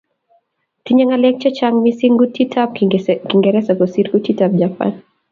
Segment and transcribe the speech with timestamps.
[0.83, 2.69] Tinyei ngalek chechang missing kutitab
[3.35, 4.91] kingereza kosir kutitab japan